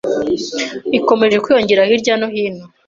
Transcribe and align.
ikomeje 0.97 1.37
kwiyongera 1.43 1.89
hirya 1.89 2.13
no 2.19 2.27
hino, 2.33 2.63